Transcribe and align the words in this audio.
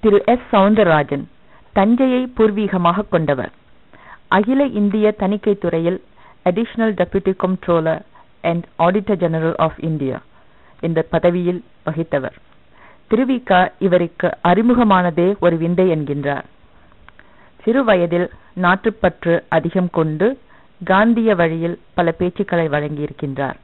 திரு 0.00 0.22
S. 0.26 0.46
Soundararajan 0.52 1.24
தஞ்சையை 1.72 2.32
பூர்வீகமாக 2.36 3.08
கொண்டவர். 3.08 3.52
அகில 4.28 4.64
இந்திய 4.64 5.12
தணிக்கை 5.12 5.58
துறையில் 5.58 6.04
additional 6.44 6.94
deputy 7.00 7.34
comptroller 7.44 8.00
and 8.40 8.64
auditor 8.78 9.16
general 9.16 9.56
of 9.56 9.78
India 9.78 10.22
என்ற 10.80 11.02
பதவியில் 11.10 11.64
வகித்தவர். 11.86 12.36
திருவிக 13.10 13.72
இவருக்கு 13.78 14.36
அறிமுகமானதே 14.44 15.38
ஒரு 15.38 15.56
விந்தை 15.56 15.90
என்கின்றார். 15.90 16.44
சிறு 17.62 17.84
வயதில் 17.84 18.30
நாட்டுப்பற்று 18.52 19.44
அதிகம் 19.48 19.90
கொண்டு 19.90 20.38
காந்திய 20.84 21.34
வழியில் 21.34 21.80
பல 21.94 22.14
பேச்சுக்களை 22.18 22.68
வழங்கியிருக்கின்றார். 22.68 23.54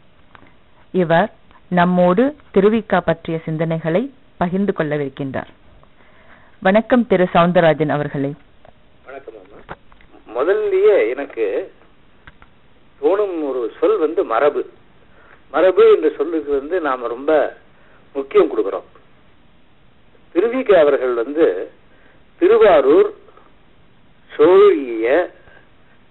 இவர் 0.91 1.32
நம்மோடு 1.68 2.37
திருவிக்கா 2.55 3.00
பற்றிய 3.00 3.41
சிந்தனைகளை 3.46 4.11
பகிர்ந்து 4.37 4.75
கொள்ளவிருக்கின்றார். 4.79 5.50
வணக்கம் 6.62 7.06
திரு 7.06 7.27
சவுந்தரராஜன் 7.34 7.88
அவர்களே. 7.88 8.32
வணக்கம் 9.05 9.34
முதல்லயே 10.34 11.09
எனக்கு 11.09 11.73
தோணும் 13.02 13.48
ஒரு 13.48 13.73
சொல் 13.80 13.98
வந்து 13.98 14.24
மரபு. 14.24 14.70
மரபு 15.50 15.95
என்ற 15.95 16.10
சொல்லுக்கு 16.16 16.59
வந்து 16.59 16.80
நாம 16.80 17.06
ரொம்ப 17.06 17.56
முக்கியம் 18.12 18.50
கொடுக்குறோம். 18.50 18.88
திருவிக 20.34 20.73
அவர்கள் 20.74 21.14
வந்து 21.14 21.70
திருவாரூர் 22.38 23.12
சோழிய 24.36 25.30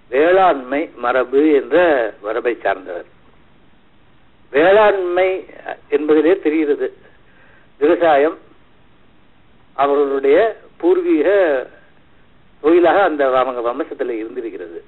வேளாண்மை 0.10 0.92
மரபு 0.96 1.54
என்ற 1.54 1.78
மரபை 2.22 2.58
சார்ந்தவர். 2.62 3.06
வேளாண்மை 4.52 5.46
என்பதிலே 5.90 6.42
தெரிகிறது. 6.42 6.94
விவசாயம் 7.78 8.38
அவர்களுடைய 9.80 10.38
பூர்வீக 10.78 11.28
தொழிலாக 12.62 13.04
அந்த 13.04 13.38
அவங்க 13.38 13.62
வம்சத்துல 13.70 14.10
இருந்திருக்கிறது. 14.10 14.84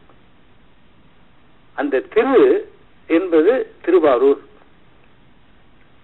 அந்த 1.74 2.00
திரு 2.00 2.70
என்பது 3.08 3.72
திருவாரூர். 3.82 4.40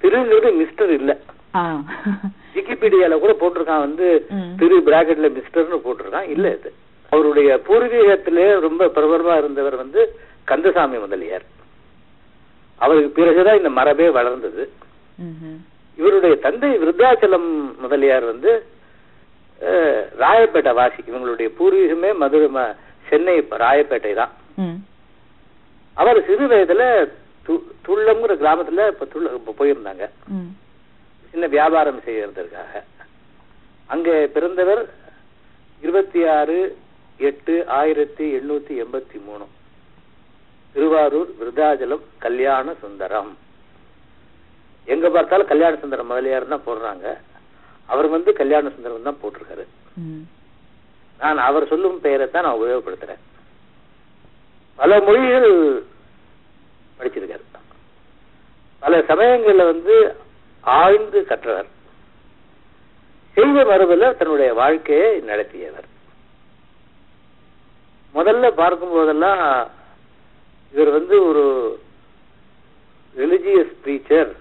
திருங்கிறது 0.02 0.56
மிஸ்டர் 0.56 0.92
இல்ல. 0.94 1.18
விக்கிபீடியால 2.56 3.20
கூட 3.20 3.34
போட்டிருக்கான் 3.34 3.80
வந்து. 3.80 4.28
திரு 4.58 4.82
பிராக்கெட்ல 4.86 5.32
மிஸ்டர்னு 5.32 5.82
போட்டிருக்கான். 5.86 6.30
இல்ல 6.30 6.58
இது. 6.58 6.74
அவருடைய 7.10 7.62
பூர்வீகத்திலே 7.68 8.60
ரொம்ப 8.60 8.86
பிரபலமா 8.86 9.38
இருந்தவர் 9.38 9.76
வந்து 9.76 10.20
கந்தசாமி 10.44 10.98
முதலியார். 10.98 11.46
அவருக்கு 12.76 13.10
பிறகுதான் 13.10 13.58
இந்த 13.58 13.70
மரபே 13.70 14.10
வளர்ந்தது. 14.10 14.72
இவருடைய 15.98 16.36
தந்தை 16.36 16.70
விருத்தாச்சலம் 16.78 17.78
முதலியார் 17.78 18.24
வந்து 18.24 18.52
ராயப்பேட்டை 20.20 20.74
வாசி 20.74 21.02
இவங்களுடைய 21.02 21.52
பூர்வீகமே 21.60 22.16
மதுரை 22.16 22.66
சென்னை 23.10 23.42
ராயப்பேட்டை 23.42 24.14
தான். 24.14 24.32
அவர் 25.94 26.26
சிறு 26.26 26.48
வயதுல 26.48 27.12
து- 27.50 27.64
துள்ளம்ங்கிற 27.88 28.36
கிராமத்துல 28.36 28.88
இப்ப 28.88 29.06
துள்ள 29.06 29.42
போயிருந்தாங்க. 29.60 30.10
சின்ன 31.32 31.48
வியாபாரம் 31.48 32.00
செய்யறதுக்காக. 32.00 32.84
அங்கே 33.86 34.28
பிறந்தவர் 34.28 34.90
இருபத்தி 35.82 36.28
ஆறு 36.28 36.78
எட்டு 37.18 37.68
ஆயிரத்தி 37.68 38.36
எண்ணூத்தி 38.36 38.84
எண்பத்தி 38.84 39.24
மூணு. 39.26 39.48
திருவாரூர் 40.74 41.30
விருதாச்சலம் 41.40 42.02
கல்யாண 42.18 42.74
சுந்தரம். 42.74 43.38
எங்க 44.86 45.10
பார்த்தாலும் 45.10 45.48
கல்யாண 45.48 45.76
சுந்தரம் 45.76 46.08
முதலியார் 46.08 46.48
தான் 46.48 46.62
போடுறாங்க. 46.66 47.18
அவர் 47.92 48.08
வந்து 48.16 48.32
கல்யாண 48.40 48.70
சுந்தரம் 48.70 49.08
தான் 49.10 49.22
போட்டிருக்காரு. 49.22 49.66
நான் 51.22 51.40
அவர் 51.50 51.70
சொல்லும் 51.72 52.02
பெயரை 52.06 52.26
தான் 52.30 52.46
நான் 52.46 52.60
உபயோகப்படுத்துறேன். 52.60 53.22
பல 54.80 55.00
மொழிகள் 55.08 55.50
படிச்சிருக்காரு. 56.98 57.44
பல 58.84 58.98
சமயங்கள்ல 59.12 59.64
வந்து 59.74 59.96
ஆழ்ந்து 60.64 61.20
கற்றவர். 61.30 61.70
செய்த 63.38 63.64
மரபுல 63.70 64.10
தன்னுடைய 64.20 64.50
வாழ்க்கையை 64.60 65.10
நடத்தியவர். 65.30 65.88
முதல்ல 68.18 68.52
பார்க்கும் 68.62 68.94
போதெல்லாம் 68.96 69.44
இவர் 70.74 70.92
வந்து 70.98 71.16
ஒரு 71.30 71.44
ரிலிஜியஸ் 73.16 73.74
ப்ரீச்சர் 73.84 74.32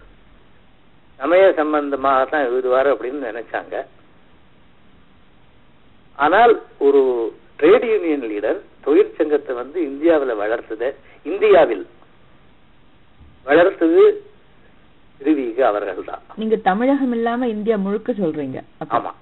சமய 1.26 1.46
சம்பந்தமாக 1.58 2.24
தான் 2.32 2.44
எழுதுவார் 2.48 2.88
அப்படின்னு 2.92 3.20
நினைச்சாங்க. 3.30 3.76
ஆனால் 6.24 6.52
ஒரு 6.86 7.00
ட்ரேட் 7.60 7.86
யூனியன் 7.92 8.26
லீடர் 8.30 8.58
தொழிற்சங்கத்தை 8.84 9.54
வந்து 9.60 9.78
இந்தியாவில் 9.90 10.40
வளர்த்தது 10.42 10.88
இந்தியாவில் 11.30 11.82
வளர்த்தது 13.48 14.04
திருவிக 15.20 15.60
அவர்கள் 15.70 16.08
தான் 16.10 16.22
நீங்க 16.42 16.56
தமிழகம் 16.68 17.14
இல்லாம 17.16 17.48
இந்தியா 17.54 17.76
முழுக்க 17.86 18.12
சொல்றீங்க. 18.12 18.58
ஆமா. 18.96 19.12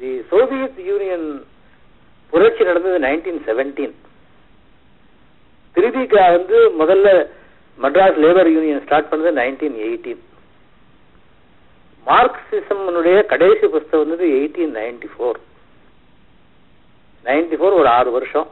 தி 0.00 0.10
சோவியத் 0.30 0.80
யூனியன் 0.90 1.28
புரட்சி 2.32 2.64
நடந்தது 2.70 2.98
நைன்டீன் 3.06 3.44
செவன்டீன். 3.48 3.94
திருவிக 5.76 6.14
வந்து 6.36 6.58
முதல்ல 6.82 7.08
மெட்ராஸ் 7.78 8.20
லேபர் 8.24 8.52
யூனியன் 8.56 8.84
ஸ்டார்ட் 8.86 9.10
பண்ணது 9.12 9.38
நைன்டீன் 9.42 9.78
எயிட்டீன். 9.86 10.22
மார்க்சிசம்னுடைய 12.10 13.26
கடைசி 13.26 13.66
புஸ்தகம் 13.66 14.08
வந்தது 14.08 14.24
eighteen 14.28 14.76
ninety 14.78 15.08
four 15.14 15.38
ninety 17.24 17.56
four 17.56 17.78
ஒரு 17.80 17.88
ஆறு 17.88 18.10
வருஷம். 18.10 18.48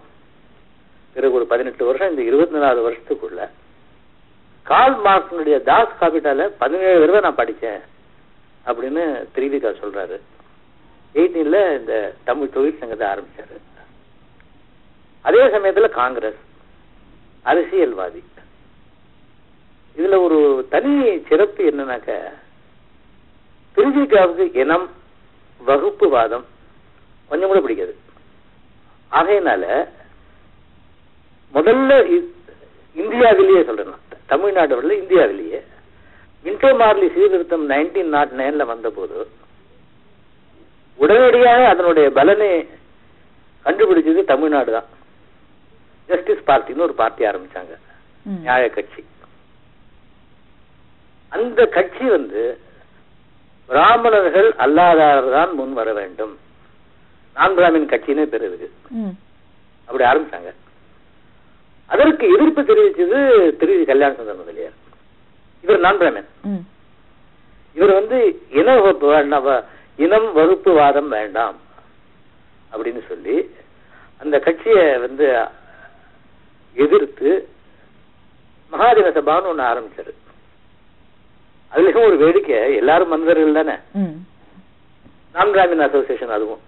பிறகு 1.12 1.34
ஒரு 1.34 1.46
பதினெட்டு 1.46 1.84
வருஷம் 1.84 2.10
இந்த 2.10 2.22
இருபத்தி 2.22 2.58
நாலு 2.58 2.80
வருஷத்துக்குள்ள. 2.88 3.48
கால் 4.62 4.96
மார்க்ஸினுடைய 5.04 5.62
தாஸ் 5.62 5.94
காபிட்டால 6.00 6.50
பதினேழு 6.58 6.98
தடவை 7.00 7.20
நான் 7.20 7.34
படித்தேன் 7.34 7.80
அப்படின்னு 8.66 9.04
திரிவிகா 9.34 9.70
சொல்றாரு. 9.82 10.16
எயிட்டீன்ல 11.14 11.78
இந்த 11.78 12.14
தமிழ் 12.25 12.54
தொழில் 12.56 12.78
சங்கத்தை 12.78 13.06
ஆரம்பிச்சாரு. 13.08 13.56
அதே 15.22 15.50
சமயத்தில் 15.50 15.96
காங்கிரஸ் 16.00 16.42
அரசியல்வாதி. 17.42 18.22
இதுல 19.96 20.16
ஒரு 20.25 20.66
தனி 20.70 21.20
சிறப்பு 21.28 21.64
என்னன்னாக்க 21.70 22.32
திருவிகாவுக்கு 23.78 24.44
இனம் 24.62 24.86
வகுப்புவாதம் 25.60 26.46
கொஞ்சம் 27.30 27.50
கூட 27.50 27.60
பிடிக்காது. 27.64 27.94
ஆகையினால 29.18 29.64
முதல்ல 31.56 31.92
இந்தியாவிலேயே 33.02 33.60
சொல்றேன். 33.68 34.06
தமிழ்நாடு 34.32 34.96
இந்தியாவிலேயே. 35.02 35.60
மின்டோ 36.44 36.70
மார்லி 36.80 37.06
சீர்திருத்தம் 37.14 37.64
நைன்டீன் 37.72 38.14
நாட் 38.16 38.34
நைன்ல 38.40 38.64
வந்தபோது 38.72 39.18
உடனடியாக 40.98 41.62
அதனுடைய 41.72 42.06
பலனை 42.18 42.50
கண்டுபிடிச்சது 43.66 44.22
தமிழ்நாடு 44.32 44.70
தான். 44.76 44.88
ஜஸ்டிஸ் 46.08 46.46
பார்ட்டின்னு 46.48 46.86
ஒரு 46.86 46.94
பார்ட்டி 47.00 47.22
ஆரம்பிச்சாங்க. 47.30 47.74
நியாய 48.44 48.64
கட்சி. 48.76 49.02
அந்த 51.32 51.60
கட்சி 51.76 52.04
வந்து 52.16 52.42
பிராமணர்கள் 53.68 54.48
அல்லாதவர் 54.64 55.34
தான் 55.36 55.52
முன் 55.58 55.74
வர 55.78 55.88
வேண்டும். 56.00 56.34
நான் 57.36 57.56
பிராமின் 57.58 57.90
கட்சினே 57.92 58.24
பேர் 58.32 58.46
இருக்கு. 58.48 58.68
அப்படி 59.88 60.04
ஆரம்பிச்சாங்க. 60.10 60.50
அதற்கு 61.90 62.24
எதிர்ப்பு 62.34 62.62
தெரிவிச்சது 62.70 63.18
திரு 63.60 63.74
கல்யாண 63.90 64.12
சுந்தர் 64.18 64.40
முதலியார் 64.40 64.76
இவர் 65.64 65.84
நான் 65.86 66.00
பிராமன். 66.00 66.28
இவர் 67.76 67.92
வந்து 67.98 68.18
இன 68.60 68.68
வகுப்பு 68.84 69.06
இனம் 70.04 70.28
வகுப்பு 70.38 70.70
வாதம் 70.80 71.10
வேண்டாம் 71.16 71.58
அப்படின்னு 72.72 73.02
சொல்லி 73.10 73.37
அந்த 74.22 74.37
கட்சியை 74.46 74.84
வந்து 75.04 75.26
எதிர்த்து 76.76 77.31
மகாஜன 78.72 79.10
சபான்னு 79.16 79.50
ஒண்ணு 79.52 79.64
ஆரம்பிச்சாரு. 79.70 80.12
அதுலயும் 81.73 82.09
ஒரு 82.09 82.17
வேடிக்கை. 82.25 82.59
எல்லாரும் 82.81 83.12
மனிதர்கள் 83.15 83.59
தானே. 83.61 83.76
நான் 85.35 85.53
பிராமின் 85.55 85.85
அசோசியேஷன் 85.87 86.37
அதுவும். 86.37 86.62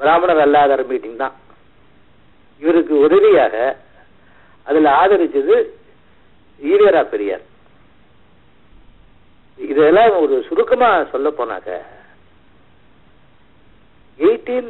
பிராமணர் 0.00 0.44
அல்லாதார் 0.44 0.90
மீட்டிங் 0.90 1.22
தான். 1.22 1.34
இவருக்கு 2.62 2.94
உதவியாக 3.06 3.56
அதுல 4.66 4.92
ஆதரிச்சது 5.00 5.56
ஈவேரா 6.60 7.02
பெரியார். 7.12 7.44
இதெல்லாம் 9.58 10.14
ஒரு 10.22 10.36
சுருக்கமா 10.48 10.88
சொல்ல 11.12 11.28
போனாக்க 11.38 11.70
எயிட்டீன் 14.18 14.68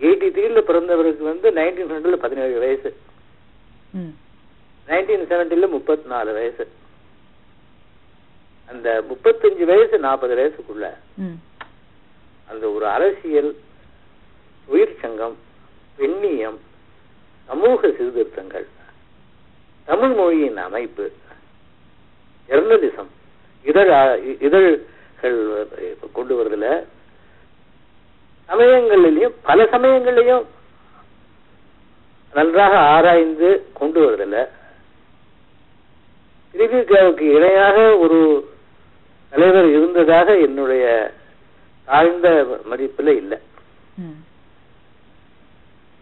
எயிட்டி 0.00 0.28
த்ரீல 0.36 0.60
பிறந்தவருக்கு 0.68 1.24
வந்து 1.30 1.48
நைன்டீன் 1.58 1.90
ஹண்ட்ரட்ல 1.92 2.18
பதினேழு 2.24 2.54
வயசு. 2.64 2.90
நைன்டீன் 4.88 5.26
செவன்டில 5.30 5.68
முப்பத்தி 5.76 6.06
நாலு 6.14 6.30
வயசு. 6.38 6.64
அந்த 8.70 8.88
முப்பத்தஞ்சு 9.08 9.64
வயசு 9.68 9.96
நாற்பது 10.04 10.34
வயசுக்குள்ள. 10.38 10.86
அந்த 12.48 12.64
ஒரு 12.70 12.86
அரசியல் 12.88 13.50
உயிர் 14.68 15.00
சங்கம் 15.00 15.36
பெண்ணியம் 15.98 16.58
சமூக 17.48 17.80
சீர்திருத்தங்கள் 17.96 18.66
தமிழ் 19.88 20.14
மொழியின் 20.18 20.60
அமைப்பு 20.64 21.04
ஜெர்னலிசம் 22.48 23.10
இதழ் 23.64 23.90
இதழ்கள் 24.40 25.38
கொண்டு 26.14 26.34
வருதுல 26.38 26.68
சமயங்களிலையும் 28.48 29.34
பல 29.42 29.64
சமயங்களிலையும் 29.72 30.46
நன்றாக 32.32 32.74
ஆராய்ந்து 32.92 33.50
கொண்டு 33.72 34.00
வருதுல 34.04 34.38
திரிபிகாவுக்கு 36.54 37.26
இணையாக 37.36 37.76
ஒரு 37.96 38.18
தலைவர் 39.32 39.68
இருந்ததாக 39.76 40.28
என்னுடைய 40.46 40.84
தாழ்ந்த 41.88 42.28
மதிப்புல 42.70 43.14
இல்லை. 43.22 43.38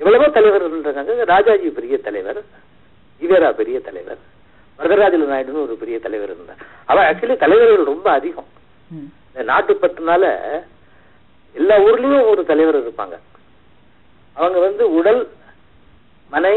எவ்வளவோ 0.00 0.26
தலைவர் 0.36 0.66
இருந்திருக்காங்க. 0.68 1.14
ராஜாஜி 1.34 1.68
பெரிய 1.78 1.94
தலைவர் 2.08 2.40
ஈவேரா 3.22 3.48
பெரிய 3.60 3.78
தலைவர் 3.86 4.20
வரதராஜல 4.78 5.28
நாயுடுன்னு 5.30 5.64
ஒரு 5.66 5.74
பெரிய 5.82 5.96
தலைவர் 6.04 6.32
இருந்தார். 6.32 6.60
அவ 6.90 6.98
ஆக்சுவலி 7.10 7.36
தலைவர்கள் 7.44 7.90
ரொம்ப 7.92 8.08
அதிகம். 8.18 8.48
இந்த 9.28 9.42
நாட்டுப்பற்றுனால 9.52 10.24
எல்லா 11.58 11.76
ஊர்லயும் 11.86 12.28
ஒரு 12.32 12.42
தலைவர் 12.50 12.78
இருப்பாங்க. 12.82 13.16
அவங்க 14.36 14.58
வந்து 14.66 14.84
உடல் 14.98 15.22
மனை 16.32 16.54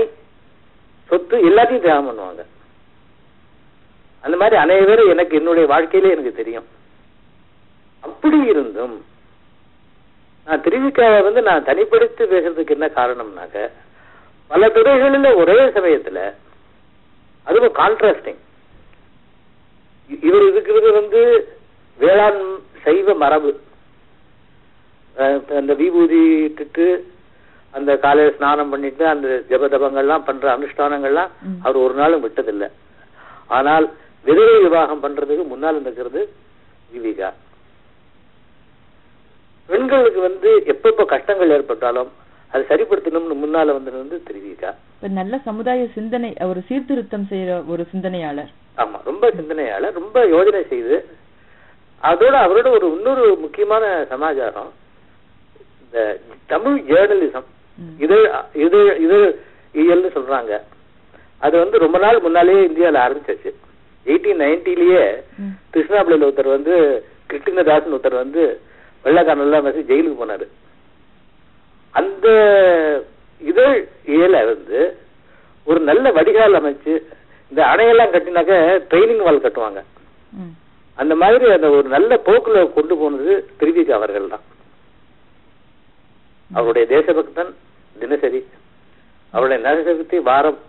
சொத்து 1.09 1.35
எல்லாத்தையும் 1.49 1.85
தியாகம் 1.85 2.09
பண்ணுவாங்க. 2.09 2.43
அந்த 4.23 4.35
மாதிரி 4.41 4.55
அனைவரும் 4.63 5.11
எனக்கு 5.13 5.33
என்னுடைய 5.39 5.65
வாழ்க்கையிலே 5.71 6.13
எனக்கு 6.15 6.33
தெரியும். 6.41 6.67
அப்படி 8.03 8.37
இருந்தும் 8.51 8.95
நான் 10.47 10.63
திருவிக்காவை 10.65 11.19
வந்து 11.27 11.41
நான் 11.47 11.67
தனிப்படுத்தி 11.69 12.23
பேசுறதுக்கு 12.33 12.75
என்ன 12.77 12.87
காரணம்னாக்க 12.99 13.65
பல 14.51 14.69
துறைகளில் 14.75 15.39
ஒரே 15.41 15.57
சமயத்துல 15.77 16.19
அதுவும் 17.47 17.77
கான்ட்ராஸ்டிங் 17.81 18.41
இவர் 20.27 20.45
இருக்கிறது 20.51 20.89
வந்து 20.99 21.21
வேளாண் 21.99 22.41
சைவ 22.83 23.13
மரபு. 23.23 23.51
அந்த 25.59 25.73
விபூதி 25.81 26.21
இட்டுட்டு 26.47 26.85
அந்த 27.73 27.91
காலையில 28.03 28.33
ஸ்நானம் 28.35 28.71
பண்ணிட்டு 28.73 29.03
அந்த 29.13 29.27
ஜபதபங்கள்லாம் 29.51 30.27
பண்ற 30.29 30.45
அனுஷ்டானங்கள்லாம். 30.55 31.31
அவர் 31.65 31.83
ஒரு 31.85 31.95
நாளும் 31.99 32.23
விட்டதில்லை. 32.25 32.69
ஆனால் 33.57 33.85
விதவை 34.25 34.55
விவாகம் 34.63 35.03
பண்றதுக்கு 35.03 35.43
முன்னால் 35.47 35.79
இருக்கிறது 35.81 36.21
விவிகா 36.91 37.29
பெண்களுக்கு 39.69 40.19
வந்து 40.21 40.49
எப்பப்ப 40.73 41.05
கஷ்டங்கள் 41.05 41.53
ஏற்பட்டாலும் 41.57 42.09
அதை 42.51 42.61
சரிப்படுத்தணும்னு 42.69 43.35
முன்னால 43.43 43.73
வந்து 43.75 43.91
வந்து 43.95 44.17
திருவிகா 44.27 44.71
இப்ப 44.93 45.09
நல்ல 45.13 45.35
சமுதாய 45.45 45.85
சிந்தனை 45.93 46.29
ஒரு 46.47 46.61
சீர்திருத்தம் 46.67 47.27
செய்யற 47.29 47.51
ஒரு 47.67 47.83
சிந்தனையாளர். 47.91 48.51
ஆமா 48.77 48.97
ரொம்ப 49.03 49.25
சிந்தனையால 49.29 49.91
ரொம்ப 49.91 50.17
யோஜனை 50.33 50.61
செய்து 50.67 50.97
அதோட 52.03 52.35
அவரோட 52.45 52.67
ஒரு 52.69 52.85
இன்னொரு 52.97 53.23
முக்கியமான 53.37 53.83
சமாச்சாரம் 54.09 54.69
இந்த 55.81 55.97
தமிழ் 56.47 56.77
ஜேர்னலிசம். 56.89 57.47
ம். 57.77 57.95
இதழ் 57.99 58.25
இதழ் 58.65 58.91
இதழ் 58.97 59.27
இயல்னு 59.75 60.09
சொல்றாங்க. 60.15 60.53
அது 61.41 61.55
வந்து 61.57 61.77
ரொம்ப 61.79 61.97
நாள் 61.97 62.21
முன்னாலேயே 62.21 62.63
இந்தியாவில் 62.63 63.03
ஆரம்பிச்சாச்சு 63.03 63.51
எயிட்டீன் 64.05 64.41
நைன்டிலேயே. 64.43 65.03
கிருஷ்ணாபிள்ளையில் 65.73 66.27
ஒருத்தர் 66.27 66.55
வந்து 66.57 66.75
கிருஷ்ணதாசன் 67.31 67.95
ஒருத்தர் 67.95 68.21
வந்து 68.23 68.43
வெள்ளக்காரனெல்லாம் 69.05 69.65
வச்சு 69.67 69.89
ஜெயிலுக்கு 69.91 70.21
போனாரு 70.21 70.47
அந்த 71.93 72.27
இதழ் 73.41 73.77
இயலை 74.15 74.41
வந்து 74.53 74.79
ஒரு 75.67 75.79
நல்ல 75.89 76.05
வடிகால் 76.17 76.59
அமைச்சு 76.59 76.93
இந்த 77.51 77.61
அணையெல்லாம் 77.71 78.13
கட்டினாக்க 78.13 78.53
ட்ரைனிங் 78.91 79.23
வால் 79.25 79.43
கட்டுவாங்க. 79.45 79.79
அந்த 80.97 81.13
மாதிரி 81.21 81.45
அந்த 81.55 81.67
ஒரு 81.77 81.87
நல்ல 81.95 82.11
போக்குல 82.27 82.63
கொண்டு 82.77 82.93
போனது 83.01 83.33
திருவிக 83.59 83.89
அவர்கள் 83.97 84.31
தான் 84.33 84.45
அவருடைய 86.49 86.85
தேசபக்தன் 86.93 87.51
தினசரி 87.95 88.41
அவருடைய 89.33 89.59
நரசக்தி 89.65 90.17
வாரம் 90.29 90.59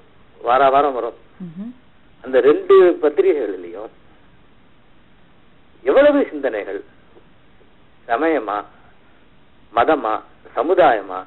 வார 0.40 0.68
வாரம் 0.74 0.96
வரும். 0.98 1.18
அந்த 2.24 2.40
ரெண்டு 2.40 2.74
பத்திரிகைகளிலையும் 3.02 3.90
எவ்வளவு 5.84 6.18
சிந்தனைகள்? 6.30 6.80
சமயமா? 8.08 8.58
மதமா? 9.72 10.14
சமுதாயமா? 10.56 11.20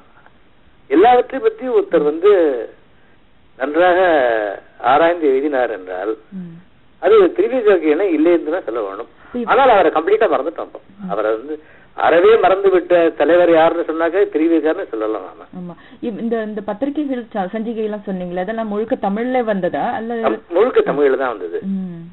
எல்லாவற்றையும் 0.90 1.46
பற்றி 1.46 1.66
ஒருத்தர் 1.68 2.10
வந்து 2.10 2.32
நன்றாக 3.58 3.98
ஆராய்ந்து 4.90 5.26
எழுதினார் 5.32 5.70
என்றால். 5.70 6.12
அது 7.02 7.16
திருவிழாக்கு 7.38 7.88
இணை 7.94 8.06
இல்லை 8.12 8.32
என்று 8.32 8.54
தான் 8.54 8.66
சொல்ல 8.68 8.80
வேணும் 8.82 9.10
ஆனால் 9.52 9.74
அவரை 9.74 9.90
கம்ப்ளீட்டா 9.92 10.26
மறந்துட்டோம். 10.34 10.72
அவரை 11.12 11.30
வந்து 11.36 11.54
அறவே 11.96 12.32
மறந்து 12.36 12.68
விட்ட 12.72 12.94
தலைவர் 13.18 13.52
யாருன்னு 13.52 13.88
சொன்னாக்க 13.88 14.22
திருவிகார்னு 14.32 14.84
சொல்லலாம் 14.90 15.26
ஆமா. 15.58 15.74
இந்த 16.20 16.34
இந்த 16.48 16.60
பத்திரிகைகள் 16.66 17.22
சஞ்சிகை 17.54 17.84
எல்லாம் 17.84 18.06
சொன்னீங்களே 18.08 18.44
அதெல்லாம் 18.44 18.72
முழுக்க 18.72 18.96
தமிழ்ல 19.04 19.40
வந்ததா? 19.46 19.84
அல்ல 19.98 20.18
முழுக்க 20.56 20.80
தமிழ்ல 20.88 21.20
தான் 21.22 21.34
வந்தது. 21.34 21.58
ம். 21.70 22.04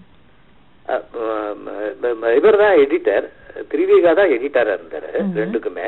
இவர் 2.37 2.61
தான் 2.61 2.79
எடிட்டர். 2.83 3.27
திருவிகா 3.71 4.11
தான் 4.13 4.33
எடிட்டரா 4.35 4.73
இருந்தாரு. 4.77 5.09
ரெண்டுக்குமே. 5.39 5.87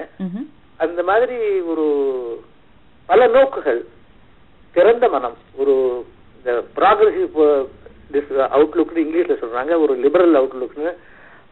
அந்த 0.80 1.02
மாதிரி 1.04 1.38
ஒரு 1.72 1.86
பல 3.10 3.28
நோக்குகள் 3.34 3.82
திறந்த 4.76 5.06
மனம். 5.10 5.38
ஒரு 5.58 5.74
இந்த 6.38 6.52
ப்ராக்ரஸிவ் 6.78 7.38
அவுட்லுக் 8.56 9.02
இங்கிலீஷ்ல 9.04 9.36
சொல்றாங்க 9.42 9.74
ஒரு 9.84 9.94
லிபரல் 10.04 10.40
அவுட்லுக்னு 10.40 10.92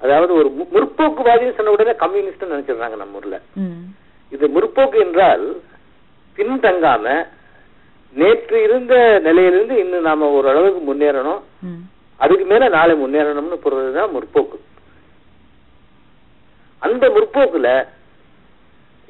அதாவது 0.03 0.31
ஒரு 0.39 0.49
முற்போக்குவாதின்னு 0.73 1.55
சொன்ன 1.57 1.73
உடனே 1.75 1.93
கம்யூனிஸ்ட் 2.03 2.51
நினைச்சிடுறாங்க 2.51 2.97
நம்ம 3.01 3.19
ஊர்ல. 3.19 3.37
இது 4.31 4.45
முற்போக்கு 4.55 4.97
என்றால் 5.05 5.45
பின்தங்காம 6.37 7.05
நேற்று 8.13 8.57
இருந்த 8.67 8.93
நிலையிலிருந்து 9.27 9.75
இன்னும் 9.83 10.07
நாம 10.09 10.29
ஓரளவுக்கு 10.37 10.81
முன்னேறணும். 10.89 11.41
அதுக்கு 12.19 12.45
மேல 12.51 12.67
நாளை 12.75 12.93
முன்னேறணும்னு 13.03 13.57
போறதுதான் 13.63 14.13
முற்போக்கு 14.15 14.57
அந்த 16.81 17.05
முற்போக்குல 17.15 17.69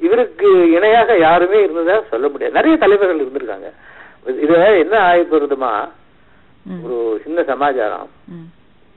இவருக்கு 0.00 0.48
இணையாக 0.76 1.16
யாருமே 1.26 1.58
இருந்ததா 1.62 1.96
சொல்ல 2.12 2.26
முடியாது 2.28 2.56
நிறைய 2.58 2.76
தலைவர்கள் 2.82 3.22
இருந்திருக்காங்க 3.24 3.68
இது 4.44 4.54
என்ன 4.84 4.96
ஆகி 5.08 5.24
போறதுமா. 5.32 5.72
ஒரு 6.84 6.96
சின்ன 7.24 7.38
சமாச்சாரம். 7.50 8.08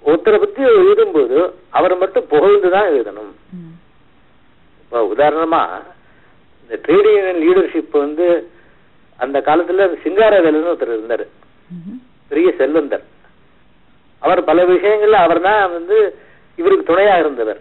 ஒருத்தரை 0.04 0.38
பத்தி 0.42 0.62
எழுதும்போது 0.80 1.38
அவரை 1.77 1.96
மட்டும் 2.04 2.30
புகழ்ந்து 2.34 2.70
தான் 2.75 2.89
எழுதணும். 2.92 3.32
இப்போ 4.82 5.00
உதாரணமா 5.13 5.62
இந்த 6.62 6.75
ட்ரேட் 6.86 7.10
யூனியன் 7.13 7.42
லீடர்ஷிப் 7.46 7.98
வந்து 8.06 8.27
அந்த 9.20 9.38
காலத்துல 9.48 9.86
சிங்காரவேலன்னு 10.04 10.72
ஒருத்தர் 10.72 10.96
இருந்தாரு. 10.98 11.25
பெரிய 12.30 12.50
செல்வந்தர். 12.60 13.06
அவர் 14.22 14.42
பல 14.50 14.60
விஷயங்கள்ல 14.74 15.18
அவர் 15.25 15.42
தான் 15.48 15.63
வந்து 15.77 15.98
இவருக்கு 16.60 16.89
துணையா 16.92 17.16
இருந்தவர். 17.24 17.60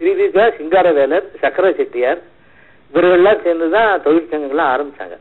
திருவிக 0.00 0.46
சிங்காரவேலர் 0.58 1.26
சக்கர 1.42 1.66
செட்டியார் 1.80 2.20
இவர்கள்லாம் 2.92 3.42
சேர்ந்து 3.44 3.68
தான் 3.76 4.02
தொழிற்சங்கங்கள்லாம் 4.06 4.72
ஆரம்பிச்சாங்க. 4.74 5.16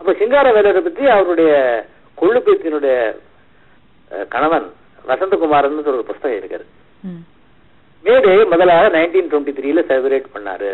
அப்ப 0.00 0.12
சிங்காரவேலரை 0.20 0.80
பத்தி 0.88 1.04
அவருடைய 1.14 1.52
கொள்ளுப்பேத்தினுடைய 2.18 2.96
கணவன் 4.30 4.66
வசந்தகுமாரன் 5.04 5.78
ஒரு 5.92 6.04
புஸ்தகம் 6.04 6.38
இருக்காரு. 6.38 6.64
மேடே 8.04 8.32
முதலாக 8.52 8.90
நைன்டீன் 8.94 9.30
டுவெண்ட்டி 9.30 9.52
த்ரீல 9.56 9.80
செலிப்ரேட் 9.88 10.34
பண்ணாரு 10.34 10.70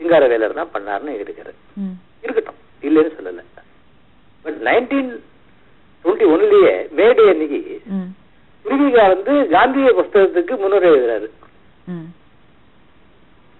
சிங்காரவேலர் 0.00 0.58
தான் 0.58 0.72
பண்ணாருன்னு 0.74 1.14
இருக்காரு. 1.18 1.52
இருக்கட்டும் 2.24 2.58
இல்லைன்னு 2.82 3.16
சொல்லல 3.16 3.42
பட் 4.44 4.58
நைன்டீன் 4.68 5.10
டுவெண்ட்டி 6.04 6.26
ஒன்லயே 6.32 6.70
மேடே 6.98 7.24
அன்னைக்கு 7.32 7.60
ம். 7.94 8.08
திருவிகா 8.64 9.04
வந்து 9.08 9.34
காந்திய 9.52 9.88
புஸ்தகத்துக்கு 9.98 10.54
முன்னுரை 10.58 10.88
எழுதுறாரு. 10.90 11.28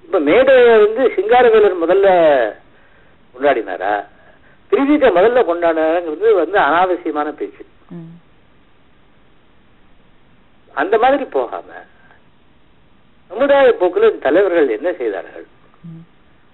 இப்ப 0.04 0.18
மேடையை 0.26 0.74
வந்து 0.78 1.02
சிங்காரவேலர் 1.14 1.82
முதல்ல 1.82 2.08
கொண்டாடினாரா 3.34 3.92
திருவிகா 4.72 5.08
முதல்ல 5.16 5.40
கொண்டாடினாருங்கிறது 5.44 6.34
வந்து 6.36 6.58
அனாவசியமான 6.60 7.30
பேச்சு 7.34 7.64
ம். 7.90 8.10
அந்த 10.74 10.98
மாதிரி 10.98 11.24
போகாம 11.24 11.68
சமுதாய 13.30 13.76
போக்குல 13.80 14.18
தலைவர்கள் 14.18 14.68
என்ன 14.68 14.92
செய்தார்கள். 14.92 15.46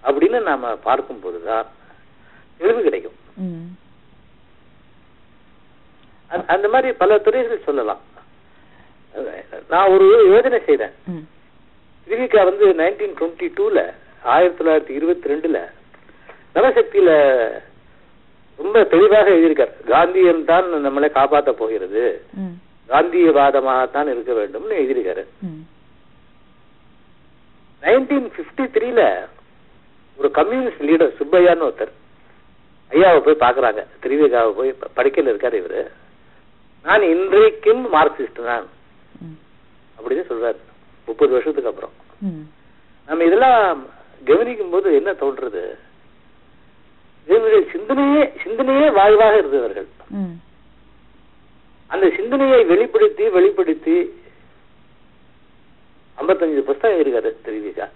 அப்படின்னு 0.04 0.42
நாம 0.42 0.76
பார்க்கும் 0.76 1.20
போதுதான் 1.20 1.66
தெளிவு 2.56 2.82
கிடைக்கும். 2.82 3.18
அந்த- 6.30 6.68
மாதிரி 6.68 6.92
பல 6.92 7.18
துறைகள் 7.18 7.64
சொல்லலாம் 7.64 8.02
நான் 9.68 9.90
ஒரு 9.90 10.06
யோஜனை 10.28 10.64
செய்தேன். 10.64 10.94
திருவிக்கா 12.08 12.44
வந்து 12.44 12.66
நைன்டீன் 12.72 13.16
டுவெண்ட்டி 13.18 13.50
டூல 13.56 13.78
ஆயிரத்தி 14.22 14.64
தொள்ளாயிரத்தி 14.64 14.90
இருபத்தி 14.90 15.32
ரெண்டுல 15.32 15.58
நவசக்தியில 16.54 17.10
ரொம்ப 18.58 18.84
தெளிவாக 18.84 19.30
எழுதியிருக்கார் 19.30 19.75
காந்தியன் 19.88 20.44
தான் 20.44 20.64
நம்மளை 20.87 21.10
காப்பாற்ற 21.10 21.52
போகிறது 21.52 22.02
காந்தியவாதமாகத்தான் 22.88 24.07
இருக்க 24.07 24.33
வேண்டும்னு 24.33 24.78
எழுதியிருக்காரு 24.80 25.25
நைன்டீன் 27.83 28.30
பிப்டி 28.37 28.64
த்ரீல 28.75 29.02
ஒரு 30.18 30.30
கம்யூனிஸ்ட் 30.30 30.83
லீடர் 30.83 31.12
சுப்பையான்னு 31.18 31.66
ஒருத்தர் 31.68 31.92
ஐயாவை 32.90 33.21
போய் 33.21 33.42
பார்க்கறாங்க. 33.45 33.85
திருவிகாவை 34.02 34.50
போய் 34.52 34.75
படிக்கல 34.97 35.30
இருக்காரு 35.30 35.52
இவரு. 35.54 35.83
நான் 36.85 37.02
இன்றைக்கும் 37.02 37.92
மார்க்சிஸ்ட் 37.92 38.45
தான் 38.45 38.66
ம். 39.21 39.37
அப்படின்னு 39.99 40.25
சொல்றாரு. 40.30 40.61
முப்பது 41.09 41.33
வருஷத்துக்கு 41.33 41.71
அப்புறம். 41.71 41.95
நம்ம 43.09 43.25
இதெல்லாம் 43.25 43.87
கவனிக்கும் 44.25 44.71
போது 44.71 44.95
என்ன 44.95 45.12
தோன்றது 45.12 45.62
இவருடைய 47.28 47.66
சிந்தனையே 47.73 48.23
சிந்தனையே 48.45 48.92
வாழ்வாக 48.92 49.38
இருந்தவர்கள். 49.38 49.88
அந்த 51.90 52.07
சிந்தனையை 52.16 52.64
வெளிப்படுத்தி 52.64 53.25
வெளிப்படுத்தி 53.28 53.97
ஐம்பத்தஞ்சு 56.18 56.62
புஸ்தகம் 56.71 57.00
இருக்காரு 57.02 57.30
தெரிவிக்கா 57.47 57.87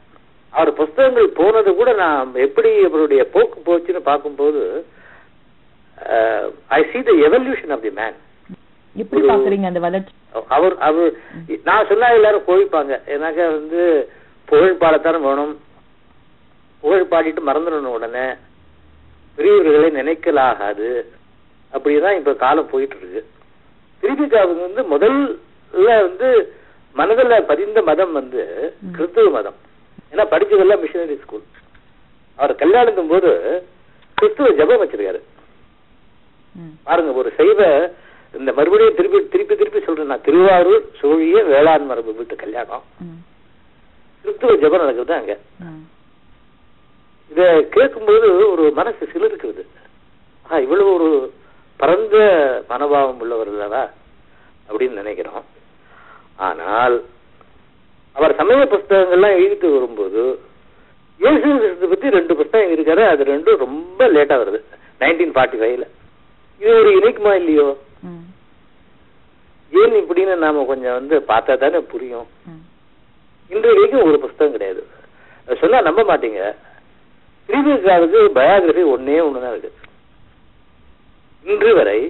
அவர் 0.50 0.72
புஸ்தகங்கள் 0.72 1.28
போனது 1.28 1.74
கூட 1.74 1.92
நான் 1.92 2.34
எப்படி 2.46 2.70
அவருடைய 2.84 3.22
போக்கு 3.34 3.58
போச்சுன்னு 3.66 4.02
பார்க்கும்போது 4.10 4.62
I 6.68 6.82
see 6.92 7.02
the 7.08 7.14
evolution 7.28 7.72
of 7.76 7.82
the 7.82 7.90
man 8.00 8.18
அவர் 10.48 10.74
அவர் 10.78 11.12
நான் 11.64 11.86
சொன்னா 11.86 12.08
எல்லாரும் 12.08 12.46
கோவிப்பாங்க. 12.46 12.94
ஏன்னாக்கா 13.12 13.44
வந்து 13.58 13.82
புகழ் 14.44 14.80
பாடத்தானே 14.80 15.20
வேணும். 15.26 15.54
புகழ் 16.80 17.06
பாடிட்டு 17.10 17.40
மறந்துடணும் 17.48 17.94
உடனே. 17.96 18.26
பெரியவர்களை 19.36 19.88
நினைக்கலாகாது. 20.00 20.90
அப்படிதான் 21.72 22.18
இப்ப 22.18 22.34
காலம் 22.34 22.70
போயிட்டு 22.72 22.96
இருக்கு. 22.96 23.20
திருப்பிக்காவுக்கு 24.02 24.66
வந்து 24.68 24.82
முதல்ல 24.94 25.88
வந்து 26.06 26.28
மனதுல 27.00 27.34
பதிந்த 27.50 27.78
மதம் 27.90 28.14
வந்து. 28.18 28.42
கிறிஸ்துவ 28.96 29.30
மதம். 29.36 29.58
ஏன்னா 30.12 30.24
படிச்சதெல்லாம் 30.32 30.82
மிஷினரி 30.84 31.16
ஸ்கூல் 31.24 31.44
அவர் 32.38 32.60
கல்யாணத்தும் 32.62 33.10
போது 33.12 33.30
கிறிஸ்துவ 34.18 34.48
ஜெபம் 34.60 34.82
வச்சிருக்காரு. 34.82 35.20
பாருங்க 36.86 37.12
ஒரு 37.20 37.30
சைவ 37.36 37.60
இந்த 38.38 38.50
மறுபடியும் 38.58 38.96
திருப்பி 38.98 39.18
திருப்பி 39.32 39.54
திருப்பி 39.60 39.80
சொல்றேன். 39.86 40.10
நான் 40.12 40.26
திருவாரூர் 40.26 40.84
சோழிய 41.00 41.40
வேளாண் 41.50 41.88
மரபு 41.90 42.16
வீட்டு 42.18 42.36
கல்யாணம். 42.42 42.84
கிறிஸ்துவ 44.24 44.54
ஜெபம் 44.62 44.82
நடக்குது 44.84 45.14
அங்க. 45.20 45.34
இத 47.30 47.42
கேட்கும்போது 47.76 48.28
ஒரு 48.52 48.64
மனசு 48.78 49.08
சிலிருக்கிறது. 49.12 49.62
ஆ 50.50 50.58
இவ்வளவு 50.64 50.90
ஒரு 50.96 51.08
பரந்த 51.80 52.16
மனோபாவம் 52.70 53.20
உள்ளவர் 53.24 53.50
அல்லவா 53.52 53.82
அப்படின்னு 54.68 55.00
நினைக்கிறோம். 55.02 55.44
ஆனால் 56.48 56.96
அவர் 58.16 58.38
சமய 58.40 58.62
புஸ்தகங்கள்லாம் 58.72 59.36
எழுதிட்டு 59.38 59.68
வரும்போது 59.76 60.22
இயேசு 61.20 61.48
கிறிஸ்து 61.58 61.90
பத்தி 61.90 62.16
ரெண்டு 62.16 62.32
புஸ்தகம் 62.38 62.72
இருக்காரு 62.74 63.02
அது 63.12 63.22
ரெண்டும் 63.32 63.62
ரொம்ப 63.64 64.08
லேட்டா 64.14 64.36
வருது. 64.42 64.60
நைன்டீன் 65.00 65.34
ஃபார்ட்டி 65.34 65.58
ஃபைவ்ல 65.60 65.86
இது 66.60 66.72
ஒரு 66.80 66.90
இணைக்குமா 66.98 67.32
இல்லையோ? 67.40 67.68
ஏன் 69.80 69.94
இப்படின்னு 70.00 70.34
நாம 70.44 70.64
கொஞ்சம் 70.70 70.96
வந்து 70.98 71.16
பார்த்தா 71.30 71.52
தானே 71.62 71.80
புரியும். 71.92 72.26
இன்றைய 73.50 73.74
வரைக்கும் 73.76 74.06
ஒரு 74.08 74.18
புஸ்தகம் 74.24 74.54
கிடையாது. 74.56 74.82
சொன்னா 75.60 75.78
நம்ப 75.88 76.02
மாட்டீங்க. 76.10 76.42
திருவிக்காவுக்கு 77.48 78.18
பயோகிராஃபி 78.38 78.84
ஒன்னே 78.94 79.16
ஒண்ணுதான் 79.26 79.54
இருக்கு. 79.54 79.70
இன்று 81.44 81.74
வரை 81.74 82.00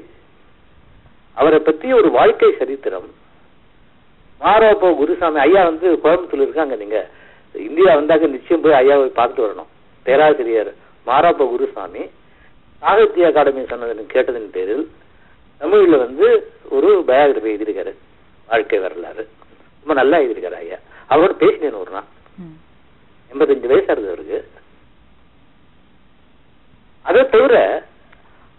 அவரை 1.34 1.58
பத்தி 1.58 1.92
ஒரு 1.92 2.10
வாழ்க்கை 2.10 2.54
சரித்திரம் 2.58 3.10
மாரோப்போ 4.40 4.88
குருசாமி 4.96 5.38
ஐயா 5.38 5.64
வந்து 5.64 5.88
கோயம்புத்தூர்ல 6.04 6.46
இருக்காங்க 6.46 6.74
நீங்க. 6.74 7.10
இந்தியா 7.52 7.90
வந்தாக்க 7.98 8.28
நிச்சயம் 8.28 8.60
போய் 8.60 8.78
ஐயாவை 8.80 9.06
பார்த்துட்டு 9.18 9.44
வரணும். 9.46 9.70
பேராசிரியர் 10.02 10.74
மாராப்ப 11.06 11.46
குருசாமி 11.52 12.02
சாகித்ய 12.82 13.26
அகாடமி 13.26 13.62
சொன்னதன் 13.62 14.06
கேட்டதன் 14.06 14.50
பேரில் 14.50 14.84
தமிழ்ல 15.60 15.98
வந்து 15.98 16.52
ஒரு 16.70 17.04
பயோகிராஃபி 17.08 17.50
எழுதியிருக்காரு. 17.52 17.92
வாழ்க்கை 18.48 18.78
வரலாறு. 18.78 19.28
ரொம்ப 19.80 19.94
நல்லா 20.00 20.18
எழுதியிருக்காரு 20.18 20.58
ஐயா. 20.64 20.78
அவரோட 21.10 21.32
பேசினேன் 21.32 21.80
ஒரு 21.82 21.90
நாள். 21.90 22.08
எண்பத்தஞ்சு 23.30 23.70
வயசா 23.72 23.92
இருக்கு 23.94 24.12
அவருக்கு. 24.12 24.48
அதை 27.02 27.28
தவிர 27.28 27.56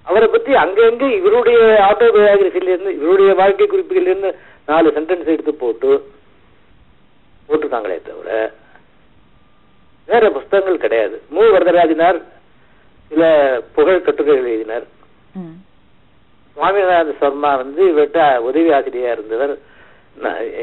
அவரை 0.03 0.27
பத்தி 0.27 0.51
அங்கங்க 0.53 1.15
இவருடைய 1.17 1.60
ஆட்டோபயோகிராஃபில 1.89 2.72
இருந்து 2.72 2.93
இவருடைய 2.93 3.33
வாழ்க்கை 3.33 3.67
குறிப்புகள்ல 3.67 4.10
இருந்து 4.10 4.36
நாலு 4.65 4.89
சென்டென்ஸ் 4.95 5.25
எடுத்து 5.25 5.53
போட்டு 5.53 5.91
போட்டிருக்காங்களே 7.50 7.98
தவிர 8.01 8.51
வேற 10.07 10.29
புஸ்தகங்கள் 10.29 10.83
கிடையாது. 10.86 11.22
மு. 11.29 11.43
வரதராஜனார் 11.53 12.17
சில 13.07 13.24
புகழ் 13.75 14.01
கட்டுரைகள் 14.01 14.51
எழுதினார். 14.51 14.86
சுவாமிநாத 16.55 17.13
சர்மா 17.19 17.55
வந்து 17.55 17.83
இவர்கிட்ட 17.91 18.38
உதவி 18.38 18.69
ஆசிரியரா 18.69 19.12
இருந்தவர். 19.12 19.53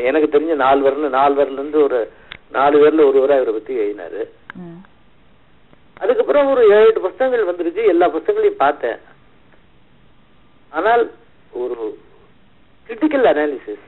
எனக்கு 0.08 0.28
தெரிஞ்ச 0.32 0.54
நாலு 0.54 0.80
வரல 0.88 1.08
நாலு 1.08 1.34
வரல 1.34 1.52
இருந்து 1.52 1.82
ஒரு 1.82 2.00
நாலு 2.50 2.76
பேர்ல 2.80 3.06
ஒருவரா 3.08 3.36
இவரை 3.40 3.52
பத்தி 3.52 3.78
எழுதினாரு. 3.78 4.22
அதுக்கப்புறம் 5.98 6.50
ஒரு 6.50 6.62
ஏழு 6.74 6.86
எட்டு 6.86 7.00
புஸ்தகங்கள் 7.00 7.48
வந்துருச்சு. 7.50 7.86
எல்லா 7.86 8.08
புஸ்தகங்களையும் 8.08 8.62
பார்த்தேன். 8.64 8.98
ஆனால் 10.78 11.02
ஒரு 11.62 11.78
critical 12.88 13.26
analysis 13.32 13.84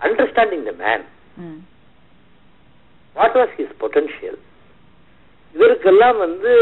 understanding 0.00 0.64
the 0.70 0.74
man 0.84 1.04
what 3.16 3.36
was 3.40 3.54
his 3.58 3.74
potential 3.82 4.38
இதற்கெல்லாம் 5.54 6.18
வந்து 6.24 6.52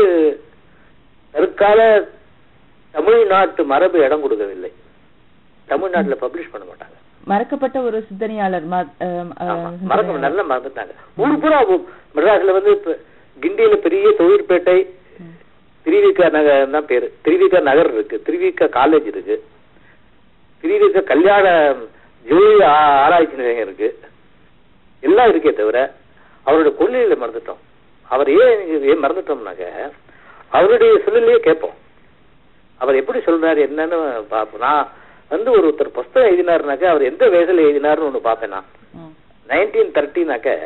தற்கால 1.34 1.80
தமிழ்நாட்டு 2.94 3.62
மரபு 3.72 3.98
இடம் 4.06 4.24
கொடுக்கவில்லை. 4.24 4.70
தமிழ்நாட்டுல 5.68 6.16
பப்ளிஷ் 6.22 6.50
பண்ண 6.52 6.64
மாட்டாங்க. 6.70 6.96
மறக்கப்பட்ட 7.30 7.78
ஒரு 7.88 7.98
சிந்தனையாளர் 8.08 8.66
மறக்க. 8.72 10.18
நல்லா 10.26 10.44
மறந்துட்டாங்க. 10.50 10.92
ஊர் 11.22 11.40
பூரா 11.44 11.60
மெட்ராஸ்ல 12.16 12.56
வந்து 12.58 12.72
கிண்டியில 13.36 13.76
பெரிய 13.86 14.10
தொழிற்பேட்டை. 14.20 14.76
திருவிக 15.84 16.30
நகர் 16.30 16.70
தான் 16.70 16.86
பேரு? 16.86 17.12
திருவிக 17.24 17.60
நகர் 17.60 17.92
இருக்கு. 17.92 18.22
திருவிக 18.26 18.68
காலேஜ் 18.78 19.06
இருக்கு. 19.06 19.44
திருவிக 20.62 21.04
கல்யாண 21.04 21.74
ஜோதி 22.26 22.62
ஆராய்ச்சி 22.62 23.36
நிலையம் 23.36 23.62
இருக்கு. 23.62 23.98
எல்லாம் 25.00 25.30
இருக்கே 25.30 25.52
தவிர 25.52 25.94
அவருடைய 26.42 26.74
கொள்கையில 26.78 27.16
மறந்துட்டோம். 27.18 27.60
அவர் 28.08 28.30
ஏன் 28.30 28.82
ஏன் 28.82 29.02
மறந்துட்டோம்னாக்க 29.02 29.64
அவருடைய 30.48 31.00
சொல்லிலேயே 31.04 31.40
கேட்போம். 31.40 31.76
அவர் 32.76 32.94
எப்படி 32.94 33.18
சொல்றாரு 33.18 33.60
என்னன்னு 33.68 34.22
பார்ப்போம். 34.28 34.60
நான் 34.60 34.88
வந்து 35.28 35.50
ஒரு 35.50 35.68
ஒருத்தர் 35.68 35.96
புஸ்தகம் 35.98 36.30
எழுதினாருனாக்க 36.30 36.84
அவர் 36.84 37.02
எந்த 37.02 37.26
வயசுல 37.26 37.64
எழுதினாருன்னு 37.68 38.08
ஒண்ணு 38.08 38.26
பார்ப்பேன் 38.28 38.48
நான். 38.48 38.64
நைன்டீன் 39.48 39.94
தேர்ட்டினாக்க 39.96 40.58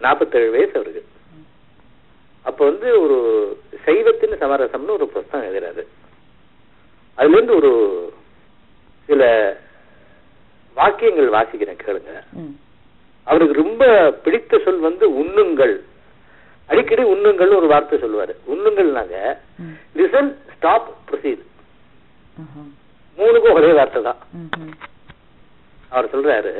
நாற்பத்தேழு 0.00 0.50
வயசு 0.50 0.74
அவருக்கு. 0.74 1.04
அப்போ 2.48 2.62
வந்து 2.70 2.88
ஒரு 3.04 3.16
சைவத்தின் 3.86 4.40
சமரசம்னு 4.42 4.96
ஒரு 4.98 5.06
புஸ்தகம் 5.14 5.46
எழுதுறாரு. 5.48 5.82
அதுல 7.18 7.36
இருந்து 7.36 7.54
ஒரு 7.60 7.72
சில 9.08 9.22
வாக்கியங்கள் 10.76 11.34
வாசிக்கிறேன் 11.36 11.82
கேளுங்க. 11.84 12.12
அவருக்கு 13.26 13.62
ரொம்ப 13.62 13.84
பிடித்த 14.24 14.58
சொல் 14.64 14.86
வந்து 14.88 15.06
உண்ணுங்கள். 15.22 15.74
அடிக்கடி 16.70 17.02
உண்ணுங்கள் 17.14 17.58
ஒரு 17.58 17.68
வார்த்தை 17.72 17.96
சொல்லுவாரு. 18.02 18.34
உண்ணுங்கள்னாங்க 18.52 19.16
லிசன் 19.98 20.30
ஸ்டாப் 20.54 20.88
ப்ரொசீட். 21.08 21.44
மூணுக்கும் 23.18 23.56
ஒரே 23.58 23.72
வார்த்தை 23.78 24.02
தான். 24.08 24.20
அவர் 25.92 26.12
சொல்றாரு 26.14 26.54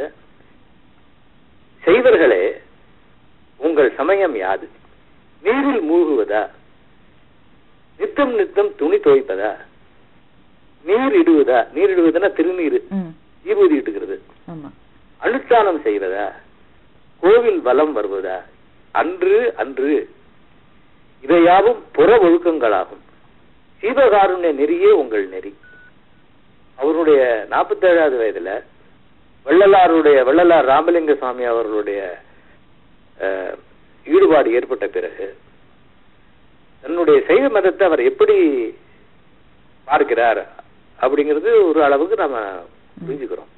செய்வர்களே 1.85 2.43
உங்கள் 3.61 3.91
சமயம் 4.01 4.37
யாது? 4.45 4.67
நீரில் 5.43 5.83
மூழ்குவதா? 5.83 6.43
நித்தம் 7.99 8.35
நித்தம் 8.35 8.75
துணி 8.77 8.97
துவைப்பதா? 8.97 9.51
நீர் 10.85 11.15
இடுவதா? 11.21 11.67
நீர் 11.73 11.91
இடுவதுன்னா 11.91 12.33
திருநீர் 12.33 12.79
ம். 12.91 13.11
விபூதி 13.47 13.79
இட்டுக்கிறது. 13.79 14.17
அனுஷ்டானம் 15.23 15.83
செய்வதா? 15.83 16.27
கோவில் 17.23 17.61
வலம் 17.61 17.97
வருவதா? 17.97 18.39
அன்று 18.95 19.55
அன்று. 19.57 20.09
இவையாவும் 21.25 21.83
புற 21.93 22.17
ஒழுக்கங்களாகும். 22.17 23.03
சீவகாருண்ய 23.83 24.53
நெறியே 24.53 24.91
உங்கள் 24.93 25.29
நெறி. 25.29 25.53
அவருடைய 26.79 27.47
நாற்பத்தேழாவது 27.51 28.17
வயதுல 28.21 28.51
வள்ளலாருடைய 29.47 30.25
வள்ளலார் 30.25 30.65
ராமலிங்க 30.65 31.15
சுவாமி 31.15 31.45
அவர்களுடைய 31.45 32.01
ஈடுபாடு 34.15 34.55
ஏற்பட்ட 34.59 34.87
பிறகு 34.97 35.27
தன்னுடைய 36.85 37.19
சைவ 37.29 37.45
மதத்தை 37.49 37.85
அவர் 37.89 38.03
எப்படி 38.11 38.37
பார்க்கிறார் 39.89 40.43
அப்படிங்கிறது 40.99 41.51
ஒரு 41.69 41.81
அளவுக்கு 41.87 42.17
நாம 42.23 42.37
புரிஞ்சுக்கிறோம். 43.05 43.51